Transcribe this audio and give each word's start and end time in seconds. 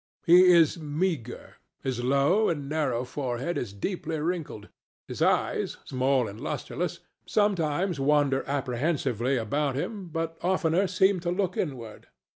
He 0.25 0.45
is 0.51 0.79
meagre; 0.79 1.57
his 1.83 2.03
low 2.03 2.49
and 2.49 2.67
narrow 2.67 3.03
forehead 3.05 3.55
is 3.55 3.71
deeply 3.71 4.19
wrinkled; 4.19 4.67
his 5.07 5.21
eyes, 5.21 5.77
small 5.85 6.27
and 6.27 6.41
lustreless, 6.41 7.01
sometimes 7.27 7.99
wander 7.99 8.43
apprehensively 8.47 9.37
about 9.37 9.75
him, 9.75 10.07
but 10.07 10.39
oftener 10.41 10.87
seem 10.87 11.19
to 11.19 11.29
look 11.29 11.55
inward. 11.55 12.07